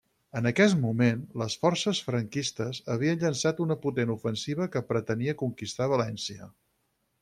[0.39, 6.55] En aquest moment les forces franquistes havien llançat una potent ofensiva que pretenia conquistar València.